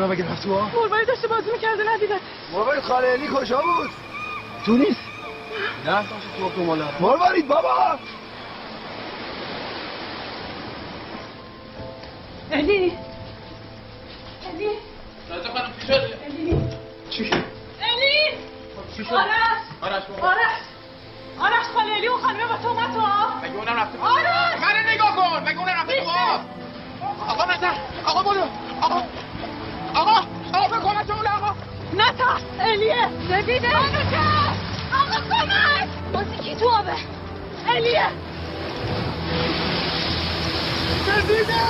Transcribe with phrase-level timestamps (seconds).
[0.00, 2.20] اونا مگه رفت تو ها؟ مربایی داشته بازی می‌کرده ندیدت
[2.52, 3.90] مروارید خاله علی کجا بود؟
[4.66, 5.00] تو نیست.
[5.86, 5.92] نه.
[5.92, 7.98] داشت تو تو مالا مروارید بابا.
[12.52, 12.92] الی
[33.39, 34.57] الیه نبیده نترس
[34.93, 36.91] آقا کمک بازی کی تو آبه
[37.67, 38.07] الیه
[41.07, 41.61] نبیده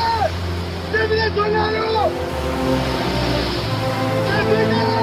[0.94, 2.12] نبیده تو نرو
[4.28, 4.99] نبیده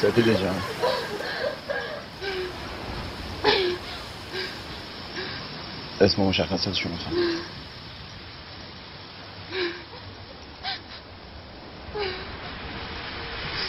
[0.00, 0.62] سپیده جان.
[6.00, 7.14] اسم و مشخصاتشو می‌خوام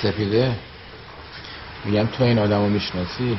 [0.01, 0.55] سپیده
[1.85, 3.37] میگم تو این آدم رو می‌شناسی؟ این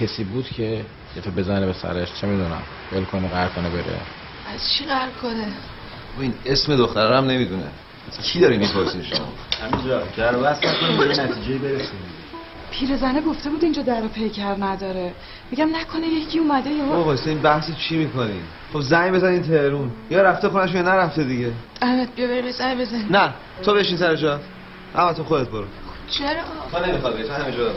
[0.00, 0.84] کسی بود که
[1.16, 2.62] دفعه بزنه به سرش چه می‌دونم؟
[2.92, 4.00] ول کنه قهر کنه بره.
[4.54, 5.46] از چی قرار کنه؟
[6.18, 7.70] و این اسم دختر هم نمی‌دونه
[8.22, 9.32] کی داری می‌پرسین شما؟
[9.62, 10.02] همینجا.
[10.16, 12.13] در بس نکنیم به یه نتیجه برسیم.
[12.78, 15.12] پیرزنه گفته بود اینجا در پیکر نداره.
[15.50, 18.42] میگم نکنه یکی اومده یا بابا واسه این بحث چی می‌کنین
[18.72, 19.90] خب زنگ بزنین تهرون.
[20.10, 21.52] یا رفته خونش یا نرفته دیگه.
[21.82, 23.04] احمد بیا بریم سر بزن.
[23.10, 24.40] نه تو بشین سر جا.
[24.94, 25.64] اما تو خودت برو.
[26.10, 26.28] چرا؟
[26.72, 27.72] تو نمی‌خواد بری تو همینجا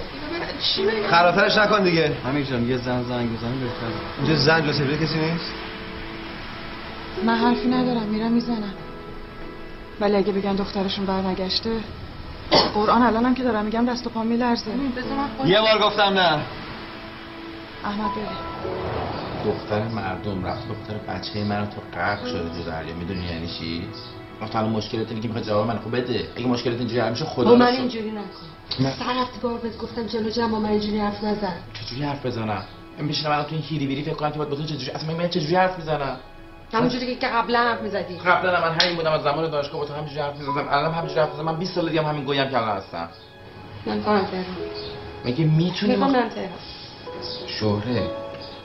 [0.59, 2.11] چی خرابترش نکن دیگه.
[2.25, 4.17] همین جان یه زن زنگ بزنیم بهتره.
[4.17, 5.51] اینجا زن جا سپیده کسی نیست؟
[7.25, 8.73] من حرفی ندارم میرم می‌زنم.
[10.01, 11.71] ولی اگه بگن دخترشون برنگشته
[12.75, 14.71] قرآن الانم که دارم میگم دست و پا میلرزه.
[15.45, 16.39] یه بار گفتم نه.
[17.85, 18.25] احمد بری
[19.45, 22.95] دختر مردم رفت دختر بچه من تو غرق شده تو دریا.
[22.95, 23.87] می‌دونی یعنی چی؟
[24.53, 26.27] الان مشکلت اینه که می‌خواد جواب من خب بده.
[26.35, 27.65] اگه مشکلت اینجوری حل میشه خدا با من.
[27.65, 28.93] اینجوری نکن.
[28.99, 31.53] سر هفته بار بهت گفتم جلو جمع من اینجوری حرف نزن.
[31.73, 32.63] چجوری حرف بزنم؟
[32.99, 35.17] من بشینم الان تو این هیری بیری فکر کنم که باید با تو چجوری اصلا
[35.17, 36.17] من چجوری حرف می‌زنم
[36.73, 38.17] همونجوری که قبلا حرف می‌زدی.
[38.17, 40.67] قبلا من همین بودم از زمان دانشگاه با تو همینجوری حرف می‌زدم.
[40.69, 41.45] الان همینجوری حرف می‌زنم.
[41.45, 43.09] من 20 سال دیگه هم همین گویم که الان هستم.
[43.85, 44.57] من کارم تهران.
[45.25, 46.59] مگه می‌تونی می‌خوام برم تهران.
[47.47, 48.11] شهره.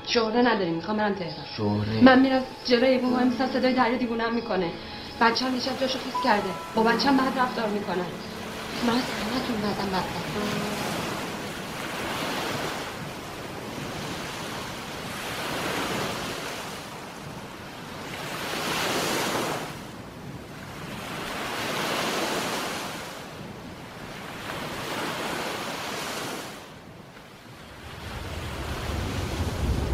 [0.07, 1.47] شهره نداریم می‌خوام برم تهران.
[1.57, 2.03] شهره.
[2.03, 4.71] من میرم جلوی ایوون وای میسم صدای دریا دیوونه هم می‌کنه.
[5.21, 6.51] بچه هم دیشب جاشو خیس کرده.
[6.75, 8.07] با بچه هم بد رفتار می‌کنن.
[8.87, 9.05] من از
[9.63, 11.02] بدم بدتر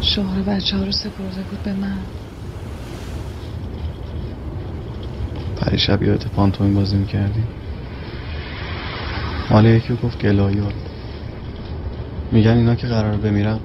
[0.09, 1.97] شوهر بچه ها رو سپرده بود به من.
[5.55, 7.43] پریشب یادت پانتومین بازی می‌کردی؟
[9.51, 10.73] مال یکی رو گفت گلایال
[12.31, 13.59] میگن اینا که قرار بمیرن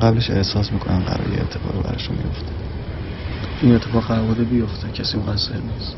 [0.00, 2.52] قبلش احساس می‌کنم قرار یه اتفاق براشون میفته
[3.62, 5.96] این اتفاق قرار بوده بیفته کسی مقصر نیست.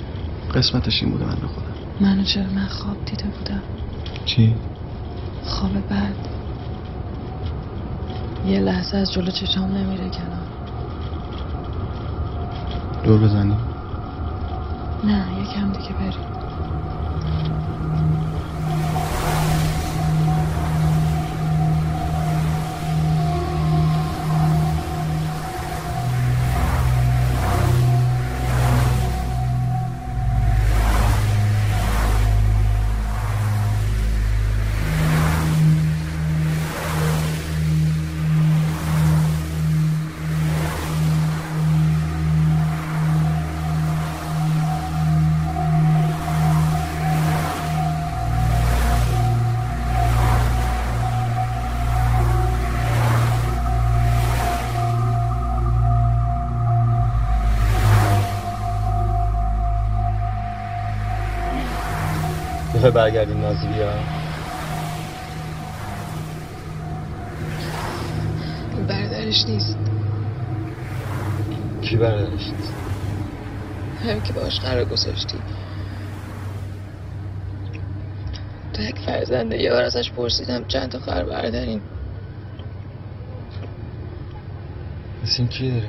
[0.55, 1.75] قسمتش این بوده من خودم.
[2.01, 3.63] منو چرا من خواب دیده بودم؟
[4.25, 4.55] چی؟
[5.45, 6.42] خواب بعد.
[8.45, 10.47] یه لحظه از جلو چشام نمیره کنار
[13.05, 13.59] دور بزنی؟
[15.05, 16.21] نه یکم دیگه بریم
[62.83, 63.93] می‌خوای برگردیم نازی بیا
[68.89, 69.77] برادرش نیست.
[71.83, 72.73] کی برادرش نیست؟
[74.05, 75.39] همین که باش قرار گذاشتی.
[78.75, 81.81] تک فرزنده یه بار ازش پرسیدم چند تا خر بردارین
[85.23, 85.89] پس این کی داری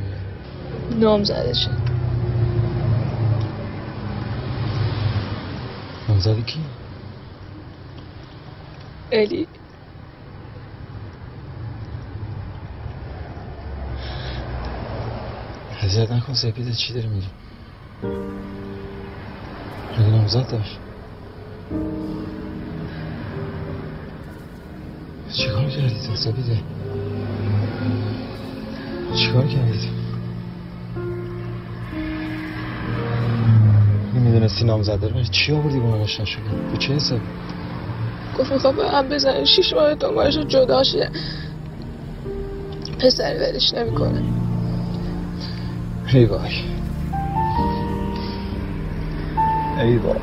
[1.00, 1.72] نام زده شد
[6.10, 6.60] نامزدی کی؟
[9.14, 9.48] الی
[15.82, 17.28] اذیت نکن سپیده چی داری میگی؟
[19.92, 20.80] مگه نامزد داشت
[25.34, 26.58] چیکار کردی تو سپیده؟
[29.16, 29.88] چیکار کردی تو؟
[34.20, 37.28] می‌دونستی نامزد داره چی آوردی با من آشنا شدی؟ به چه حسابی؟
[38.40, 39.46] گفت می‌خواد به هم بزنه.
[39.46, 41.10] شیش ماه دنبالش جدا شده
[43.00, 44.24] پسر ولش نمی‌کنه.
[46.14, 46.52] ای وای.
[49.82, 50.20] ای وای.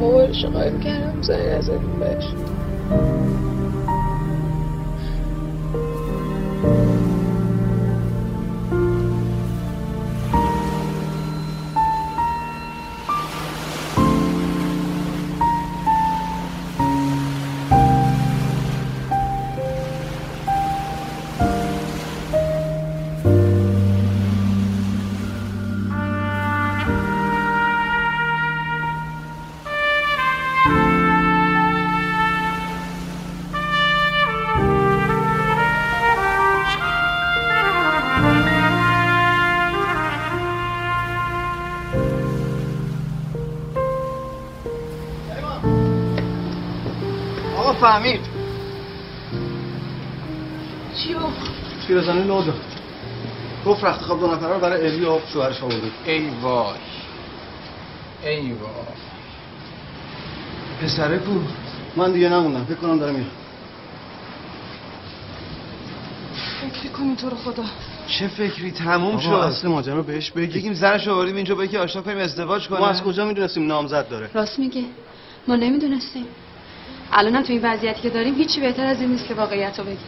[0.00, 2.24] موبایلش رو قایم کردم زنگ نزدیم بهش.
[47.92, 48.20] فهمید.
[50.96, 51.18] چیو؟
[51.86, 52.60] پیرزنی نو داد
[53.66, 55.90] گفت رخت خواب دو نفره رو برای الی و شوهرش آورده.
[56.06, 56.76] ای وای.
[58.24, 58.72] ای وای.
[60.82, 61.30] پسره کو؟
[61.96, 63.26] من دیگه نموندم فکر کنم داره میاد.
[66.82, 67.64] فکر کنی تو رو خدا.
[68.06, 69.28] چه فکری؟ تموم شد.
[69.28, 70.58] آقا اصل ماجرا بهش بگی.
[70.58, 74.08] بگیم زنش آوردیم اینجا با یکی آشنا کنیم ازدواج کنه ما از کجا می‌دونستیم نامزد
[74.08, 74.84] داره؟ راست میگه.
[75.48, 76.26] ما نمی‌دونستیم.
[77.12, 79.98] الانم تو این وضعیتی که داریم هیچی بهتر از این نیست که واقعیت رو بگیم.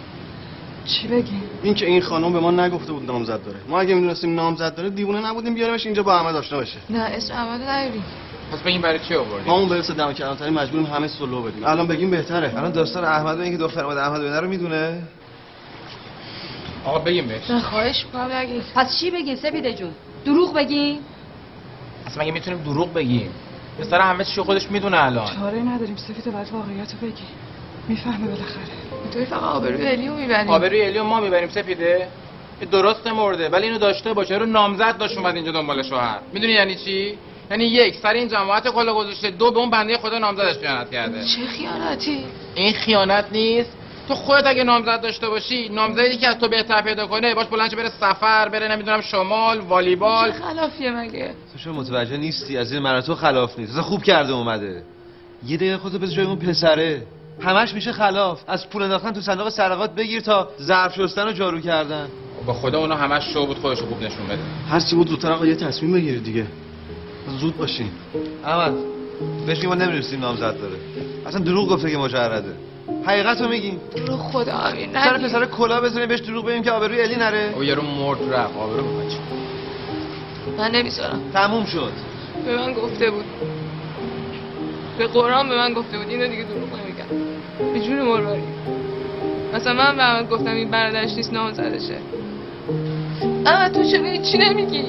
[0.84, 3.58] چی بگیم؟ این که این خانم به ما نگفته بود نامزد داره.
[3.68, 6.78] ما اگه می‌دونستیم نامزد داره دیوونه نبودیم بیاریمش اینجا با احمد آشنا بشه.
[6.90, 8.04] نه اسم احمد نیاریم
[8.52, 11.64] پس بگیم برای چی آوردی ما اون برسه دم کلانتری مجبوریم همه سلو بدیم.
[11.64, 12.58] الان بگیم بهتره.
[12.58, 15.02] الان داستان احمد و اینکه دختر اومده احمد ببینه رو می‌دونه.
[16.84, 17.50] آقا بگیم بهش.
[17.50, 19.90] نه خواهش می‌کنم نگید پس چی بگیم؟ سپیده جون
[20.24, 20.98] دروغ بگیم؟
[22.06, 23.30] اصلا مگه می‌تونیم دروغ بگیم؟
[23.78, 25.26] پسر همه چی خودش می‌دونه الان.
[25.26, 25.96] چاره نداریم.
[25.96, 27.24] سفید باید واقعیت رو بگی.
[27.88, 28.62] می‌فهمه بالاخره.
[29.12, 32.08] توی فقط آبروی الیو می‌بریم آبروی الیو ما می‌بریم سپیده
[32.60, 34.38] این درست مرده ولی اینو داشته باشه.
[34.38, 37.18] رو نامزد داشت اومد اینجا دنبال شوهر؟ می‌دونی یعنی چی؟
[37.50, 39.30] یعنی یک سر این جماعت کلا گذاشته.
[39.30, 41.24] دو به اون بنده خدا نامزدش خیانت کرده.
[41.24, 43.70] چه خیانتی؟ این خیانت نیست.
[44.08, 47.76] تو خودت اگه نامزد داشته باشی نامزدی که از تو بهتر پیدا کنه باش بلند
[47.76, 50.32] بره سفر بره نمی‌دونم شمال والیبال.
[50.32, 54.02] چه خلافیه مگه؟ تو چرا متوجه نیستی از این و تو خلاف نیست اصلا خوب
[54.02, 54.82] کرده اومده.
[55.46, 57.02] یه دقیقه خودتو بذار جای اون پسره.
[57.40, 58.40] همش میشه خلاف.
[58.46, 62.08] از پول انداختن تو صندوق سرقات بگیر تا ظرف شستن و جارو کردن.
[62.46, 64.38] با خدا اونا همش شو بود خودش رو خوب نشون بده.
[64.70, 66.46] هر چی بود زودتر آقا یه تصمیم بگیرید دیگه.
[67.40, 67.90] زود باشین.
[68.44, 68.74] احمد
[69.46, 70.76] بهش ما نمی‌دونستیم نامزد داره.
[71.26, 72.54] اصلا دروغ گفته که مجرده.
[73.06, 75.18] حقیقت رو میگیم رو خدا امیر سر.
[75.18, 77.52] پسر کلا بزنیم بهش دروغ بگیم که آبروی الی نره.
[77.56, 79.18] او یارو مرد رفت آبرو می‌خواد چی
[80.58, 81.20] من نمی‌ذارم.
[81.32, 81.92] تموم شد.
[82.46, 83.24] به من گفته بود.
[84.98, 86.08] به قرآن به من گفته بود.
[86.08, 87.72] اینو دیگه دروغ نمیگم.
[87.72, 88.42] به جون مرواری
[89.54, 91.98] مثلا من به احمد گفتم این برادرش نیست نام زدشه
[93.46, 94.84] اما تو چرا هیچی نمیگی؟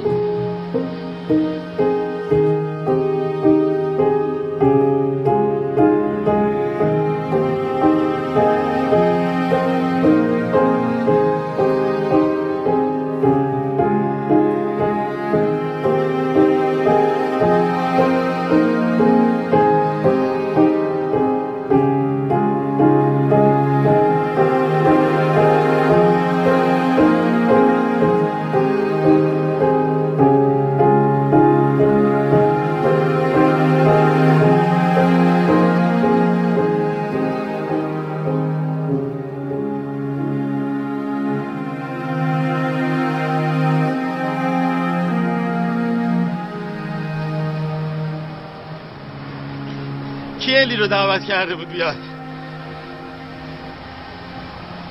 [50.86, 51.98] رو دعوت کرده بود بیاد.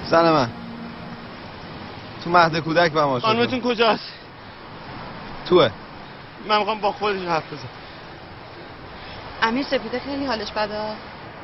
[0.05, 0.49] زن من.
[2.25, 3.27] تو مهد کودک به ما شد.
[3.27, 4.13] خانمتون کجاست؟
[5.49, 5.71] توه.
[6.49, 7.69] من می‌خوام با خودش حرف بزنم.
[9.43, 10.81] امیر سپیده خیلی حالش بده؟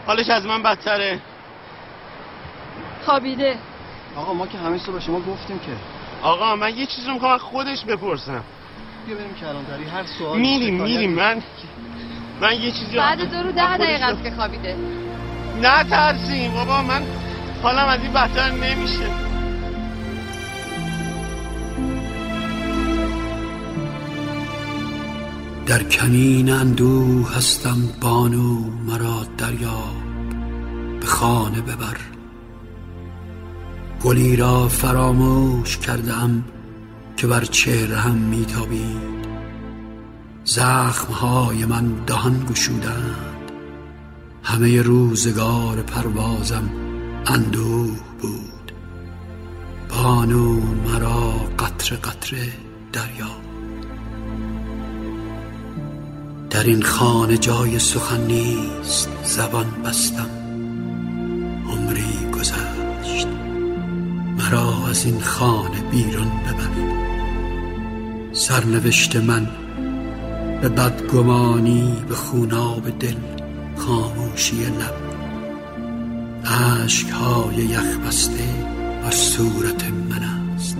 [0.06, 1.20] حالش از من بدتره.
[3.04, 3.58] خوابیده.
[4.16, 5.72] آقا ما که همه صبح به شما گفتیم که.
[6.22, 8.44] آقا من یه چیزی رو می‌خوام خودش بپرسم.
[9.06, 9.84] بیا بریم کلانتری.
[9.84, 11.14] هر سوال میریم میریم.
[11.14, 11.42] من
[12.40, 14.76] من یه چیزی بعد دو رو از ده دقیقه است که خوابیده.
[15.62, 17.02] نه ترسیم بابا من
[17.62, 19.06] حالم از این بدتر نمیشه.
[25.66, 29.96] در کمین اندوه هستم بانو مرا دریاب.
[31.00, 31.96] به خانه ببر.
[34.02, 36.44] گلی را فراموش کردم
[37.16, 39.29] که بر چهره هم میتابید.
[40.44, 43.50] زخمهای من دهان گشودند.
[44.42, 46.70] همه روزگار پروازم
[47.26, 48.72] اندوه بود.
[49.88, 52.52] بانو مرا قطره قطره
[52.92, 53.40] دریاب
[56.50, 60.30] در این خانه جای سخن نیست زبان بستم.
[61.68, 63.28] عمری گذشت.
[64.38, 66.70] مرا از این خانه بیرون ببر.
[68.32, 69.48] سرنوشت من
[70.60, 73.16] به بدگمانی به خوناب دل
[73.76, 74.94] خاموشی لب.
[76.84, 78.44] اشکهای یخ بسته
[79.02, 80.76] بر صورت من است.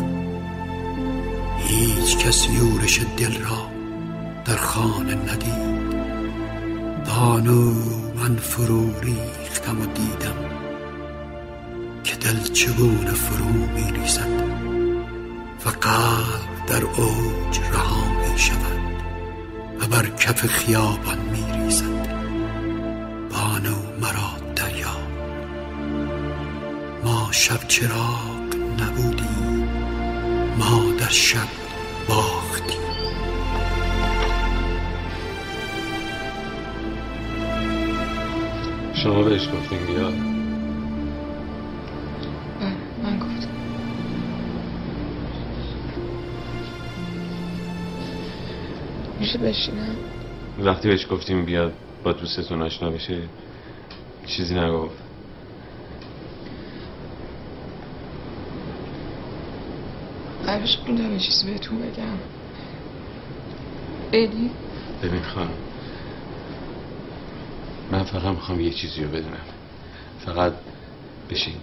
[1.59, 3.71] هیچ کس یورش دل را
[4.45, 5.91] در خانه ندید.
[7.07, 7.73] بانو
[8.17, 10.37] من فرو ریختم و دیدم
[12.05, 14.29] که دل چگونه فرو می ریزد
[15.67, 18.39] و قلب در اوج رها می
[19.81, 21.85] و بر کف خیابان می ریزد
[23.31, 24.97] بانو مرا دریا.
[27.05, 29.69] ما شب چراغ نبودیم.
[30.59, 31.49] ما در شب
[32.09, 32.81] باختیم.
[39.05, 40.30] شما بهش گفتیم بیاد.
[49.31, 49.97] میشه بشینم.
[50.59, 51.73] وقتی بهش گفتیم بیاد
[52.05, 53.23] با دوستتون آشنا بشه
[54.27, 54.97] چیزی نگفت.
[60.47, 62.19] قبلش یه چیزی بهتون بگم.
[64.13, 64.51] الی
[65.03, 65.51] ببین خانم
[67.93, 69.45] من فقط می‌خوام یه چیزی رو بدونم.
[70.27, 70.53] فقط
[71.31, 71.55] بشین.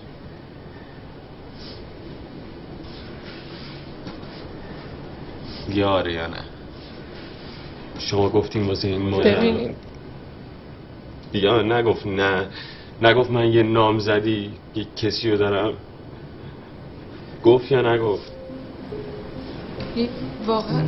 [5.70, 6.57] یا آره یا نه
[8.00, 9.38] شما گفتیم واسه این مادر.
[9.38, 9.75] ببینیم.
[11.34, 12.46] یا نگفت نه.
[13.01, 15.74] نگفت من یه نامزدی یه کسی رو دارم.
[17.44, 18.32] گفت یا نگفت؟
[20.48, 20.84] واقعا.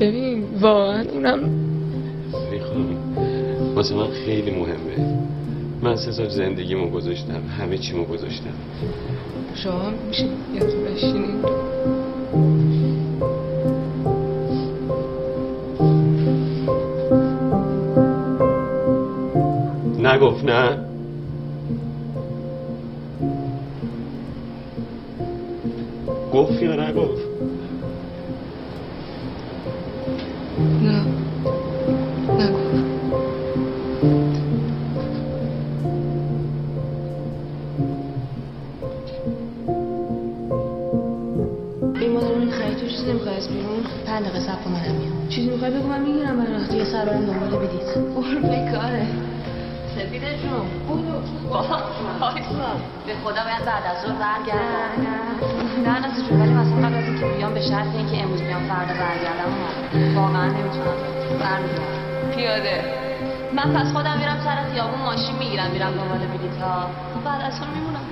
[0.00, 1.38] ببین واقعا اونم
[2.50, 2.96] می‌خوام
[3.74, 5.18] واسه من خیلی مهمه.
[5.82, 8.54] من سه سال زندگیمو گذاشتم همه چیمو گذاشتم.
[9.54, 10.24] شما میشه
[10.54, 11.42] یه تو بشینیم
[20.14, 20.78] نگفت نه.
[26.32, 27.22] گفت یا نگفت؟
[30.82, 31.04] نه.
[42.80, 43.48] چیزی از
[44.06, 46.74] دقیقه صبر چیزی می‌خوای بگو من می‌گیرم برات.
[46.74, 47.82] یه سر برم دنبال بدید.
[48.14, 49.33] قربه کاره
[49.94, 50.66] سپیده جون
[53.06, 54.94] به خدا باید بعد از ظهر برگردم
[55.86, 58.94] نه نه جون ولی مثلا قبل از اینکه بیام به شرط اینکه امروز بیام فردا
[58.94, 59.50] برگردم.
[60.16, 60.96] واقعا نمی‌تونم
[61.40, 62.84] برمیگردم پیاده
[63.52, 66.58] من پس خودم میرم سر خیابون ماشین می‌گیرم میرم دنبال بلیط
[67.24, 68.04] بعد از ظهر میمونم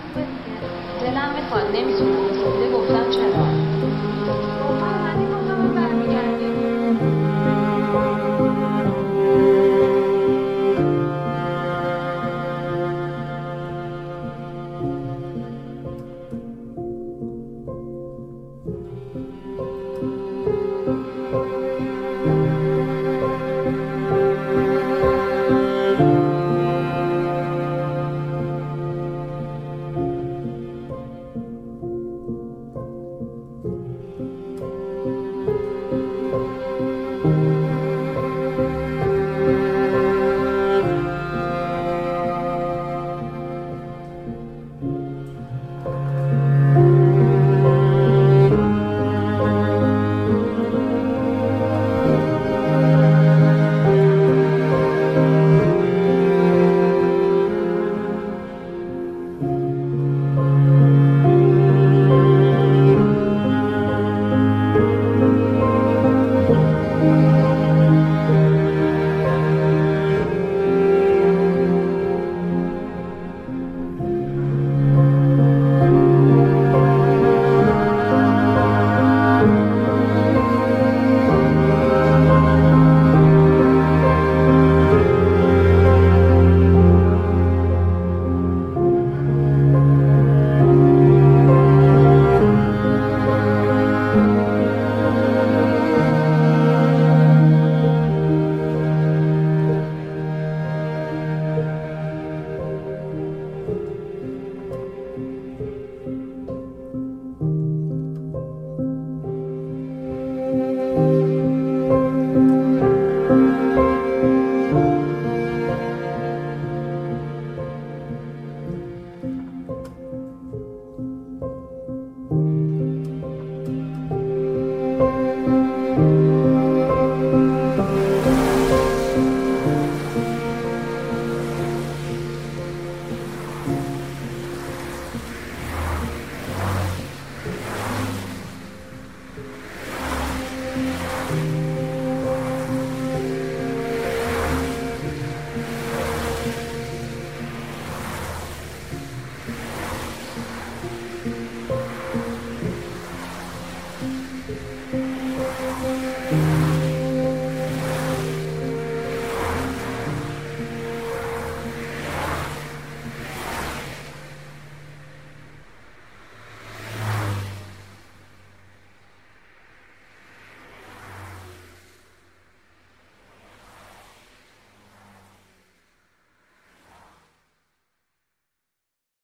[1.01, 4.12] دلم می‌خواد نمی‌تونم گفتم چرا